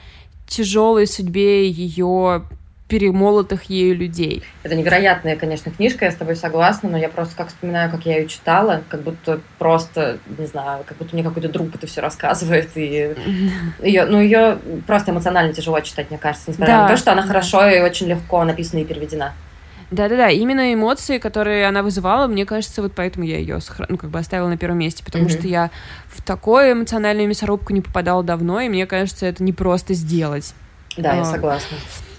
[0.47, 2.45] тяжелой судьбе ее
[2.89, 4.43] перемолотых ею людей.
[4.63, 8.19] Это невероятная, конечно, книжка, я с тобой согласна, но я просто как вспоминаю, как я
[8.19, 12.71] ее читала, как будто просто, не знаю, как будто мне какой-то друг это все рассказывает,
[12.75, 13.15] и
[13.83, 16.83] ее, ну, ее просто эмоционально тяжело читать, мне кажется, несмотря да.
[16.83, 19.33] на то, что она хорошо и очень легко написана и переведена.
[19.91, 24.19] Да-да-да, именно эмоции, которые она вызывала, мне кажется, вот поэтому я ее ну, как бы
[24.19, 25.39] оставила на первом месте, потому mm-hmm.
[25.39, 25.71] что я
[26.09, 30.55] в такую эмоциональную мясорубку не попадала давно, и мне кажется, это не просто сделать.
[30.97, 31.77] Да, а, я согласна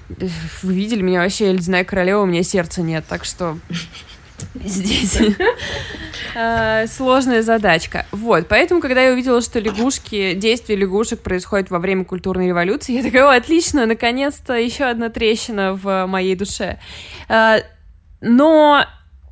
[0.09, 3.57] вы видели меня вообще, ледяная королева, у меня сердца нет, так что
[4.55, 5.17] здесь
[6.35, 8.05] а, сложная задачка.
[8.11, 13.03] Вот, поэтому, когда я увидела, что лягушки, действие лягушек происходит во время культурной революции, я
[13.03, 16.79] такая, о, отлично, наконец-то еще одна трещина в моей душе.
[17.27, 17.59] А,
[18.21, 18.85] но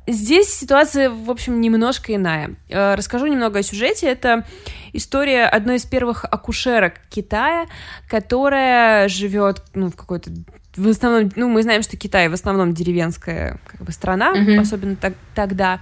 [0.06, 2.56] здесь ситуация, в общем, немножко иная.
[2.70, 4.06] А, расскажу немного о сюжете.
[4.06, 4.46] Это
[4.92, 7.66] история одной из первых акушерок Китая,
[8.08, 10.30] которая живет ну, в какой-то
[10.76, 14.58] в основном, ну, мы знаем, что Китай в основном деревенская как бы страна, mm-hmm.
[14.58, 15.80] особенно так, тогда.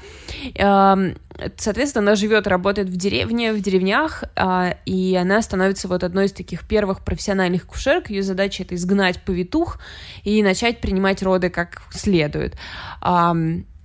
[1.57, 6.33] Соответственно, она живет, работает в деревне, в деревнях, а, и она становится вот одной из
[6.33, 8.11] таких первых профессиональных кушерок.
[8.11, 9.79] Ее задача это изгнать повитух
[10.25, 12.57] и начать принимать роды как следует.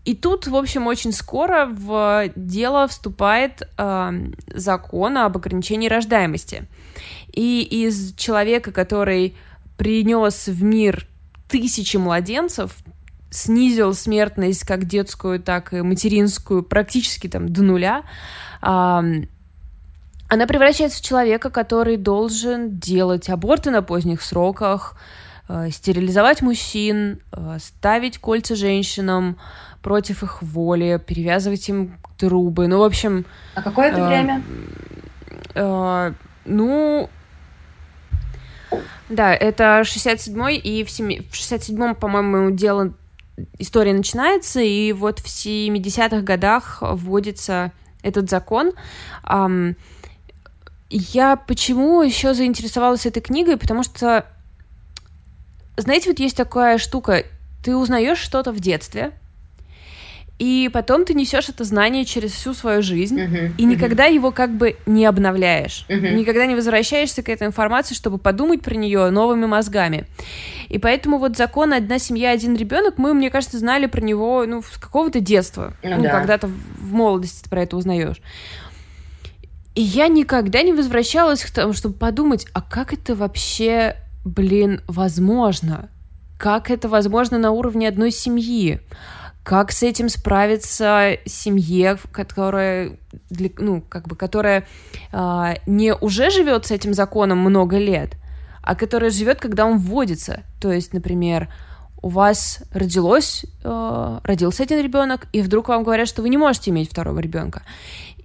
[0.06, 3.68] И тут, в общем, очень скоро в дело вступает
[4.48, 6.66] закон об ограничении рождаемости.
[7.34, 9.36] И из человека, который
[9.78, 11.08] принес в мир
[11.48, 12.76] тысячи младенцев,
[13.30, 18.04] снизил смертность как детскую, так и материнскую практически там до нуля,
[20.30, 24.98] она превращается в человека, который должен делать аборты на поздних сроках,
[25.48, 29.38] э, стерилизовать мужчин, э, ставить кольца женщинам
[29.82, 32.68] против их воли, перевязывать им трубы.
[32.68, 33.26] Ну, в общем...
[33.56, 34.44] А какое это э, время?
[36.46, 37.10] Ну,
[39.10, 41.24] да, это 67-й, и в, 7...
[41.24, 42.94] в 67-м, по-моему, дело
[43.60, 48.74] история начинается, и вот в 70-х годах вводится этот закон.
[50.90, 53.58] Я почему еще заинтересовалась этой книгой?
[53.58, 54.26] Потому что,
[55.76, 57.24] знаете, вот есть такая штука,
[57.64, 59.12] ты узнаешь что-то в детстве,
[60.40, 64.14] и потом ты несешь это знание через всю свою жизнь, uh-huh, и никогда uh-huh.
[64.14, 66.14] его как бы не обновляешь, uh-huh.
[66.14, 70.06] никогда не возвращаешься к этой информации, чтобы подумать про нее новыми мозгами.
[70.70, 74.62] И поэтому вот закон «одна семья, один ребенок» мы, мне кажется, знали про него ну,
[74.62, 76.12] с какого-то детства, ну, ну да.
[76.12, 78.22] когда-то в молодости ты про это узнаешь.
[79.74, 83.96] И я никогда не возвращалась к тому, чтобы подумать, а как это вообще,
[84.26, 85.90] блин, возможно?
[86.38, 88.82] Как это возможно на уровне одной семьи?
[89.48, 92.98] Как с этим справиться семье, которая,
[93.58, 94.68] ну, как бы, которая
[95.14, 98.18] э, не уже живет с этим законом много лет,
[98.62, 100.44] а которая живет, когда он вводится.
[100.60, 101.48] То есть, например,
[102.02, 106.72] у вас родилось, э, родился один ребенок, и вдруг вам говорят, что вы не можете
[106.72, 107.62] иметь второго ребенка.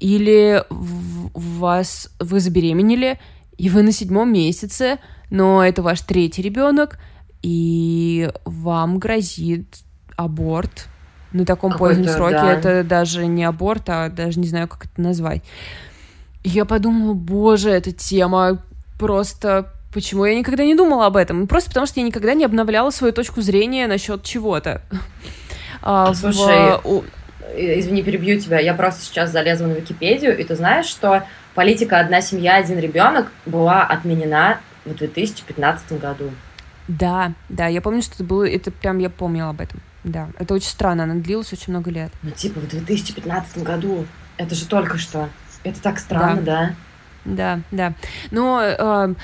[0.00, 1.30] Или в,
[1.60, 3.20] вас вы забеременели,
[3.58, 4.98] и вы на седьмом месяце,
[5.30, 6.98] но это ваш третий ребенок,
[7.42, 9.84] и вам грозит
[10.16, 10.88] аборт
[11.32, 12.36] на таком позднем сроке.
[12.36, 12.52] Да.
[12.52, 15.42] Это даже не аборт, а даже не знаю, как это назвать.
[16.42, 18.62] И я подумала, боже, эта тема
[18.98, 19.68] просто...
[19.92, 21.46] Почему я никогда не думала об этом?
[21.46, 24.82] Просто потому, что я никогда не обновляла свою точку зрения насчет чего-то.
[25.84, 27.02] А, Слушай, в...
[27.56, 28.60] извини, перебью тебя.
[28.60, 31.24] Я просто сейчас залезла на Википедию, и ты знаешь, что
[31.56, 36.30] политика «одна семья, один ребенок» была отменена в 2015 году.
[36.86, 39.80] Да, да, я помню, что это было, это прям я помнила об этом.
[40.04, 42.12] Да, это очень странно, она длилась очень много лет.
[42.22, 44.06] Ну, типа, в 2015 году.
[44.36, 45.28] Это же только что.
[45.62, 46.74] Это так странно, да?
[47.24, 47.90] Да, да.
[47.90, 47.94] да.
[48.30, 49.14] Но э,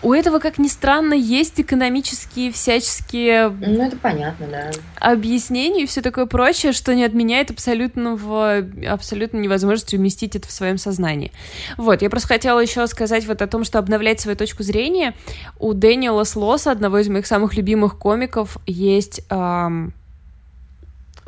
[0.00, 3.48] у этого, как ни странно, есть экономические всяческие...
[3.48, 4.70] Ну, это понятно, да.
[5.00, 10.52] Объяснения и все такое прочее, что не отменяет абсолютно, в, абсолютно невозможность уместить это в
[10.52, 11.32] своем сознании.
[11.76, 15.14] Вот, я просто хотела еще сказать вот о том, что обновлять свою точку зрения.
[15.58, 19.22] У Дэниела Слоса, одного из моих самых любимых комиков, есть...
[19.30, 19.94] Эм,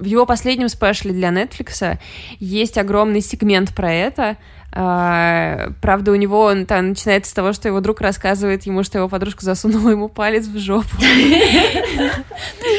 [0.00, 1.98] в его последнем спешле для Netflix
[2.38, 4.38] есть огромный сегмент про это,
[4.72, 8.98] а, правда, у него он там начинается с того, что его друг рассказывает ему, что
[8.98, 10.88] его подружка засунула ему палец в жопу.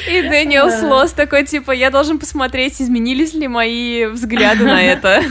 [0.09, 5.21] И Дэниел Слос такой, типа, я должен посмотреть, изменились ли мои взгляды на это.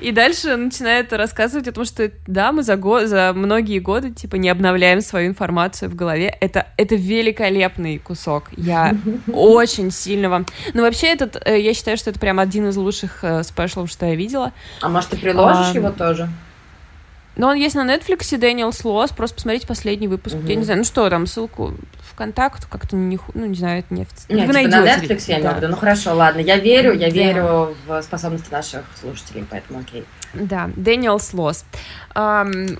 [0.00, 4.36] И дальше начинает рассказывать о том, что да, мы за, год, за многие годы, типа,
[4.36, 6.36] не обновляем свою информацию в голове.
[6.40, 8.50] Это, это великолепный кусок.
[8.56, 8.96] Я
[9.32, 10.46] очень сильно вам...
[10.74, 14.06] Ну, вообще, этот, э, я считаю, что это прям один из лучших э, спешлов, что
[14.06, 14.52] я видела.
[14.80, 16.07] А может, ты приложишь его тоже?
[16.08, 16.28] Тоже.
[17.36, 20.34] Но он есть на Netflix, Дэниел Слос, просто посмотрите последний выпуск.
[20.34, 20.46] Угу.
[20.48, 23.94] Я не знаю, ну что там, ссылку в контакт, как-то не, ну не знаю, это
[23.94, 24.26] нефть.
[24.28, 25.68] Нет, Вы типа на Netflix я в виду.
[25.68, 27.14] Ну хорошо, ладно, я верю, я да.
[27.14, 30.04] верю в способности наших слушателей, поэтому окей.
[30.34, 31.64] Да, Дэниел Слос.
[32.16, 32.76] Эм,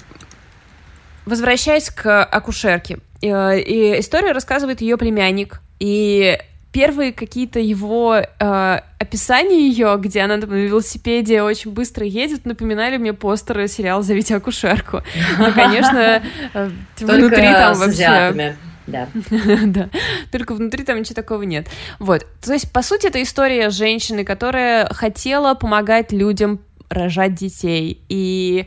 [1.25, 2.99] возвращаясь к акушерке.
[3.23, 5.61] Э, и историю рассказывает ее племянник.
[5.79, 6.37] И
[6.73, 12.97] первые какие-то его э, описания ее, где она там, на велосипеде очень быстро едет, напоминали
[12.99, 15.03] мне постеры сериала «Зовите акушерку».
[15.39, 16.23] Ну, конечно,
[16.55, 18.57] э, внутри там вообще...
[18.87, 19.07] Да.
[19.67, 19.91] да.
[20.33, 21.67] Только внутри там ничего такого нет.
[21.99, 22.27] Вот.
[22.41, 28.03] То есть, по сути, это история женщины, которая хотела помогать людям рожать детей.
[28.09, 28.67] И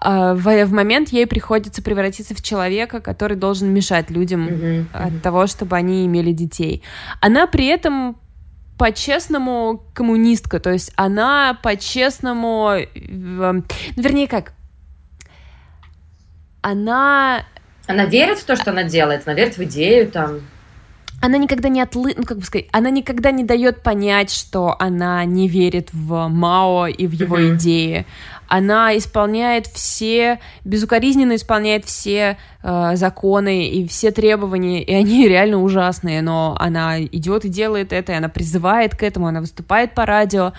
[0.00, 4.86] в, в момент ей приходится превратиться в человека, который должен мешать людям mm-hmm.
[4.92, 6.82] от того, чтобы они имели детей.
[7.20, 8.16] Она при этом
[8.78, 13.64] по-честному коммунистка, то есть она по-честному, ну,
[13.96, 14.52] вернее как,
[16.62, 17.44] она...
[17.88, 20.40] Она верит в то, что она делает, она верит в идею там
[21.20, 22.14] она никогда не отлы...
[22.16, 26.86] ну, как бы сказать, она никогда не дает понять, что она не верит в Мао
[26.86, 27.56] и в его mm-hmm.
[27.56, 28.06] идеи
[28.48, 36.22] она исполняет все, безукоризненно исполняет все э, законы и все требования, и они реально ужасные,
[36.22, 40.52] но она идет и делает это, и она призывает к этому, она выступает по радио.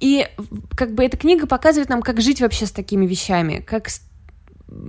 [0.00, 0.26] И
[0.76, 3.88] как бы эта книга показывает нам, как жить вообще с такими вещами, как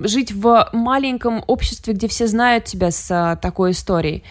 [0.03, 4.23] жить в маленьком обществе, где все знают тебя с а, такой историей.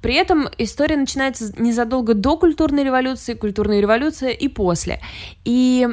[0.00, 5.00] При этом история начинается незадолго до культурной революции, культурная революция и после.
[5.44, 5.88] И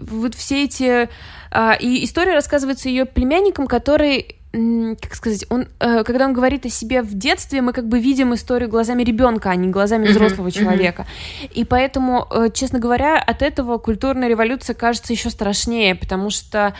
[0.00, 1.08] вот все эти...
[1.50, 6.70] А, и история рассказывается ее племянником, который как сказать, он, э, когда он говорит о
[6.70, 10.58] себе в детстве, мы как бы видим историю глазами ребенка, а не глазами взрослого uh-huh,
[10.58, 11.06] человека.
[11.52, 16.74] И поэтому, э, честно говоря, от этого культурная революция кажется еще страшнее, потому что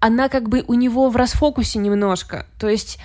[0.00, 2.46] она как бы у него в расфокусе немножко.
[2.58, 2.98] То есть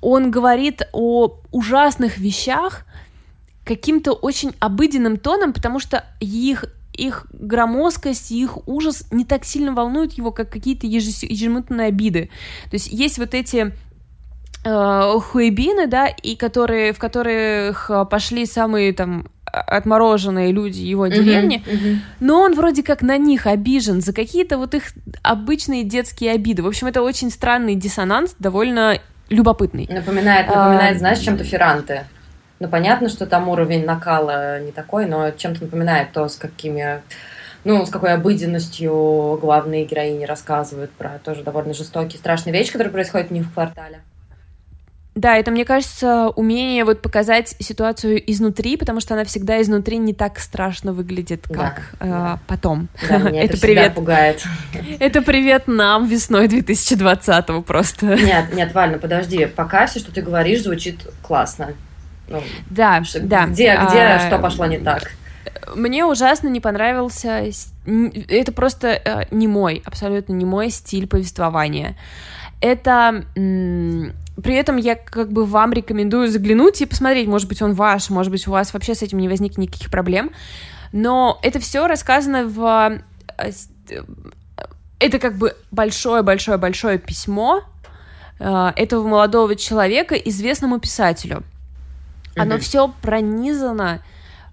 [0.00, 2.84] он говорит о ужасных вещах
[3.64, 9.72] каким-то очень обыденным тоном, потому что их их громоздкость и их ужас не так сильно
[9.72, 12.30] волнуют его, как какие-то ежеминутные обиды.
[12.70, 13.72] То есть есть вот эти
[14.64, 21.72] э, хуебины, да, и которые, в которых пошли самые там отмороженные люди его деревни, uh-huh,
[21.72, 21.96] uh-huh.
[22.20, 26.62] но он вроде как на них обижен за какие-то вот их обычные детские обиды.
[26.62, 29.88] В общем, это очень странный диссонанс, довольно любопытный.
[29.90, 32.06] Напоминает, напоминает, а, знаешь, чем-то Ферранте.
[32.58, 37.02] Ну, понятно, что там уровень накала не такой, но чем-то напоминает то, с какими
[37.64, 43.32] ну, с какой обыденностью главные героини рассказывают про тоже довольно жестокие, страшные вещи, которые происходят
[43.32, 44.00] у них в квартале.
[45.16, 50.12] Да, это, мне кажется, умение вот показать ситуацию изнутри, потому что она всегда изнутри не
[50.12, 52.38] так страшно выглядит, как да, э, да.
[52.46, 52.88] потом.
[53.08, 54.44] Да, меня это, это привет пугает.
[55.00, 58.14] Это привет нам весной 2020-го просто.
[58.14, 61.72] Нет, нет, Вальна, подожди, пока все, что ты говоришь, звучит классно.
[62.28, 63.46] Ну, да, что, да.
[63.46, 65.12] Где, где а, что пошло не так?
[65.74, 67.44] Мне ужасно не понравился...
[68.28, 71.96] Это просто э, не мой, абсолютно не мой стиль повествования.
[72.60, 73.24] Это...
[73.34, 78.30] При этом я как бы вам рекомендую заглянуть и посмотреть, может быть, он ваш, может
[78.30, 80.30] быть, у вас вообще с этим не возникнет никаких проблем.
[80.92, 83.00] Но это все рассказано в...
[83.38, 83.50] Э,
[83.90, 84.02] э,
[84.98, 87.62] это как бы большое-большое-большое письмо
[88.38, 91.42] этого молодого человека известному писателю—
[92.36, 94.02] оно все пронизано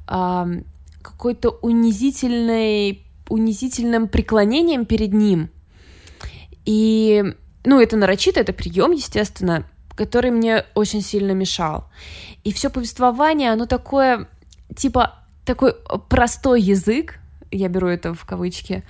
[0.07, 0.61] э,
[1.01, 5.49] какой-то унизительной, унизительным преклонением перед ним.
[6.65, 7.23] И,
[7.65, 9.65] ну, это нарочито, это прием, естественно,
[9.95, 11.89] который мне очень сильно мешал.
[12.43, 14.27] И все повествование, оно такое,
[14.75, 15.73] типа, такой
[16.09, 17.19] простой язык,
[17.51, 18.83] я беру это в кавычки,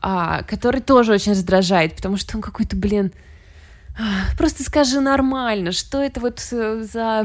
[0.00, 3.12] а, который тоже очень раздражает, потому что он какой-то, блин,
[4.36, 7.24] Просто скажи нормально, что это вот э, за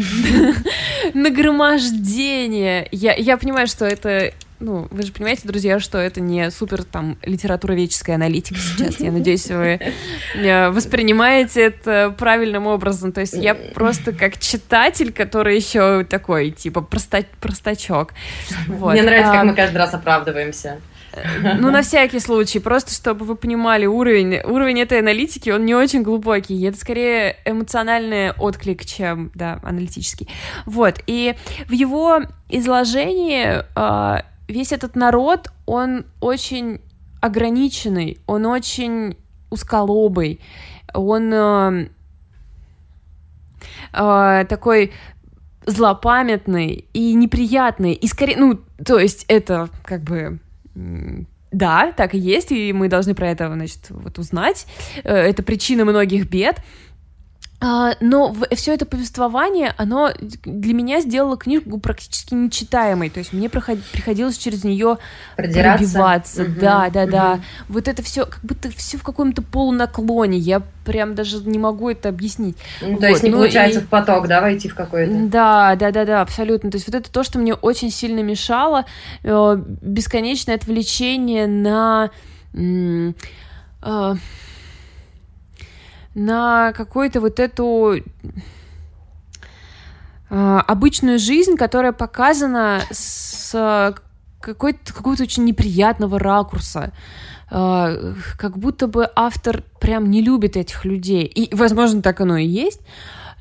[1.13, 2.87] нагромождение?
[2.91, 7.17] Я, я понимаю, что это ну, вы же понимаете, друзья, что это не супер там
[7.23, 8.99] литературоведческая аналитика сейчас.
[8.99, 9.79] Я надеюсь, вы
[10.35, 13.11] э, воспринимаете это правильным образом.
[13.11, 18.13] То есть я просто как читатель, который еще такой, типа, проста простачок.
[18.67, 18.93] Вот.
[18.93, 20.79] Мне нравится, как а, мы каждый раз оправдываемся.
[21.59, 26.03] Ну, на всякий случай, просто чтобы вы понимали уровень, уровень этой аналитики, он не очень
[26.03, 30.29] глубокий, это скорее эмоциональный отклик, чем, да, аналитический.
[30.65, 31.35] Вот, и
[31.67, 36.81] в его изложении а, весь этот народ, он очень
[37.21, 39.17] ограниченный, он очень
[39.49, 40.39] узколобый,
[40.93, 41.89] он э,
[43.93, 44.91] э, такой
[45.65, 50.39] злопамятный и неприятный, и скорее, ну, то есть это как бы
[51.51, 54.65] да, так и есть, и мы должны про это, значит, вот узнать.
[55.03, 56.61] Э, это причина многих бед.
[57.63, 63.11] А, но все это повествование, оно для меня сделало книгу практически нечитаемой.
[63.11, 64.97] То есть мне приходилось через нее
[65.37, 66.41] пробиваться.
[66.41, 67.11] Угу, да, да, угу.
[67.11, 67.39] да.
[67.69, 70.39] Вот это все, как будто все в каком-то полунаклоне.
[70.39, 72.57] Я прям даже не могу это объяснить.
[72.81, 73.01] Ну, вот.
[73.01, 73.83] То есть не ну, получается и...
[73.83, 75.13] в поток, да, войти в какой-то.
[75.27, 76.71] Да, да, да, да, абсолютно.
[76.71, 78.85] То есть вот это то, что мне очень сильно мешало,
[79.21, 82.09] э, бесконечное отвлечение на
[82.55, 83.13] э,
[86.13, 87.95] на какую-то вот эту
[90.29, 93.95] э, обычную жизнь, которая показана с
[94.41, 96.91] какой-то, какого-то очень неприятного ракурса.
[97.49, 101.25] Э, как будто бы автор прям не любит этих людей.
[101.25, 102.81] И, возможно, так оно и есть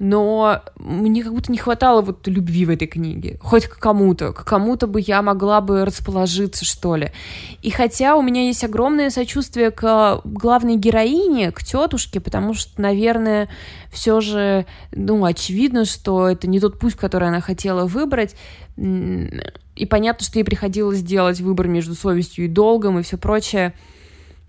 [0.01, 3.38] но мне как будто не хватало вот любви в этой книге.
[3.42, 7.12] Хоть к кому-то, к кому-то бы я могла бы расположиться, что ли.
[7.61, 13.51] И хотя у меня есть огромное сочувствие к главной героине, к тетушке, потому что, наверное,
[13.92, 18.34] все же, ну, очевидно, что это не тот путь, который она хотела выбрать.
[18.78, 23.74] И понятно, что ей приходилось делать выбор между совестью и долгом и все прочее.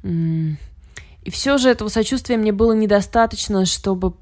[0.01, 4.13] И все же этого сочувствия мне было недостаточно, чтобы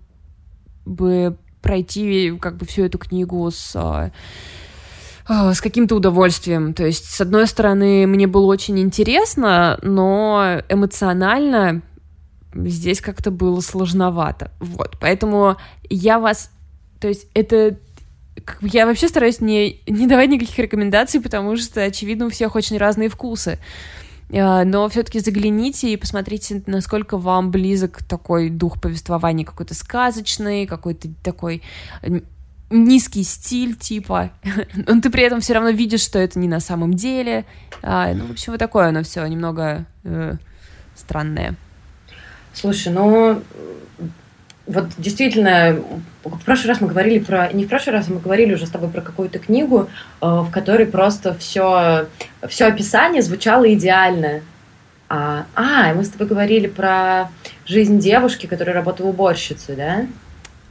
[0.89, 4.11] бы пройти как бы всю эту книгу с а,
[5.31, 6.73] а, с каким-то удовольствием.
[6.73, 11.83] То есть, с одной стороны, мне было очень интересно, но эмоционально
[12.53, 14.51] здесь как-то было сложновато.
[14.59, 16.51] Вот, поэтому я вас...
[16.99, 17.77] То есть, это...
[18.61, 23.09] Я вообще стараюсь не, не давать никаких рекомендаций, потому что, очевидно, у всех очень разные
[23.09, 23.59] вкусы.
[24.29, 31.09] Э, но все-таки загляните и посмотрите, насколько вам близок такой дух повествования, какой-то сказочный, какой-то
[31.23, 31.63] такой
[32.69, 34.31] низкий стиль, типа,
[34.87, 37.45] но ты при этом все равно видишь, что это не на самом деле.
[37.81, 40.35] А, ну, в общем, вот такое оно все немного э,
[40.95, 41.55] странное.
[42.53, 43.41] Слушай, ну
[44.69, 45.79] вот действительно,
[46.23, 48.69] в прошлый раз мы говорили про, не в прошлый раз, а мы говорили уже с
[48.69, 49.89] тобой про какую-то книгу,
[50.21, 52.05] э, в которой просто все,
[52.47, 54.41] все описание звучало идеально.
[55.09, 57.29] А, а, мы с тобой говорили про
[57.65, 60.05] жизнь девушки, которая работала уборщицей, да?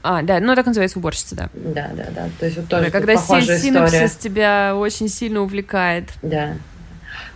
[0.05, 1.49] А, да, ну так называется уборщица, да.
[1.55, 2.29] Да, да, да.
[2.39, 6.05] То есть вот тоже да, когда похожая синопсис тебя очень сильно увлекает.
[6.23, 6.53] Да.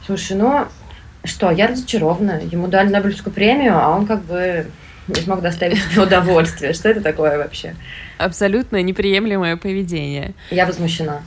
[0.06, 0.66] Слушай, ну
[1.24, 2.40] что, я разочарована.
[2.40, 4.66] Ему дали Нобелевскую премию, а он как бы
[5.09, 6.72] не смог доставить удовольствие.
[6.72, 7.74] Что это такое вообще?
[8.18, 10.34] Абсолютно неприемлемое поведение.
[10.50, 11.22] Я возмущена.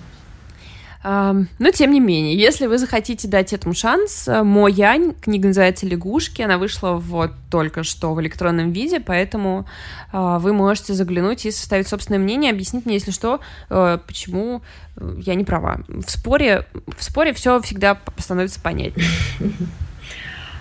[1.05, 5.85] Но, тем не менее, если вы захотите дать этому шанс, э, «Мо Янь», книга называется
[5.85, 9.67] «Лягушки», она вышла вот только что в электронном виде, поэтому
[10.11, 14.63] а, вы можете заглянуть и составить собственное мнение, объяснить мне, если что, э, почему
[14.97, 15.81] э, я не права.
[15.87, 16.65] В споре,
[16.97, 19.07] в споре все всегда становится понятнее.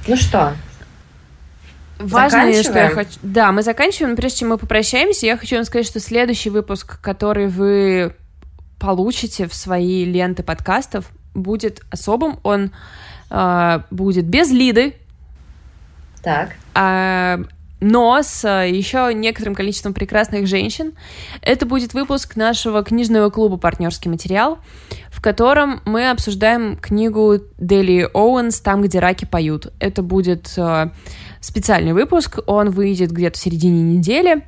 [0.06, 0.52] Ну что,
[1.98, 3.18] Важно, что я хочу...
[3.22, 4.16] Да, мы заканчиваем.
[4.16, 8.14] Прежде чем мы попрощаемся, я хочу вам сказать, что следующий выпуск, который вы
[8.78, 12.38] получите в свои ленты подкастов, будет особым.
[12.42, 12.72] Он
[13.30, 14.94] э, будет без Лиды.
[16.22, 16.54] Так.
[16.74, 17.40] А,
[17.84, 20.94] но с еще некоторым количеством прекрасных женщин.
[21.42, 24.58] Это будет выпуск нашего книжного клуба «Партнерский материал»,
[25.10, 29.70] в котором мы обсуждаем книгу Дели Оуэнс «Там, где раки поют».
[29.80, 30.92] Это будет э,
[31.40, 34.46] специальный выпуск, он выйдет где-то в середине недели.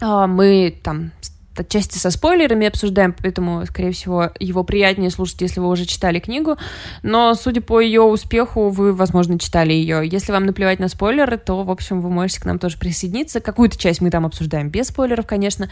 [0.00, 1.12] А, мы там
[1.60, 6.56] отчасти со спойлерами обсуждаем, поэтому, скорее всего, его приятнее слушать, если вы уже читали книгу.
[7.02, 10.06] Но, судя по ее успеху, вы, возможно, читали ее.
[10.06, 13.40] Если вам наплевать на спойлеры, то, в общем, вы можете к нам тоже присоединиться.
[13.40, 15.70] Какую-то часть мы там обсуждаем без спойлеров, конечно.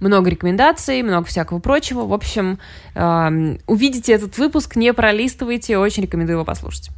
[0.00, 2.06] Много рекомендаций, много всякого прочего.
[2.06, 2.58] В общем,
[2.94, 6.90] э, увидите этот выпуск, не пролистывайте, очень рекомендую его послушать.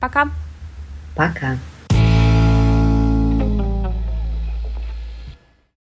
[0.00, 0.28] Пока!
[1.16, 1.56] Пока.